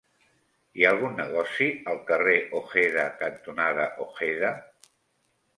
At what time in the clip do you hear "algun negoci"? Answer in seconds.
0.93-1.67